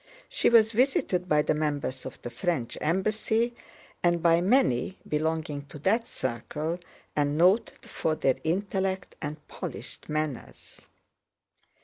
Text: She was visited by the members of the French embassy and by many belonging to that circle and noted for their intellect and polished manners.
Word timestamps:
She 0.29 0.49
was 0.49 0.71
visited 0.71 1.29
by 1.29 1.43
the 1.43 1.53
members 1.53 2.07
of 2.07 2.19
the 2.23 2.31
French 2.31 2.75
embassy 2.81 3.55
and 4.01 4.19
by 4.19 4.41
many 4.41 4.97
belonging 5.07 5.67
to 5.67 5.77
that 5.77 6.07
circle 6.07 6.79
and 7.15 7.37
noted 7.37 7.87
for 7.87 8.15
their 8.15 8.37
intellect 8.43 9.15
and 9.21 9.47
polished 9.47 10.09
manners. 10.09 10.87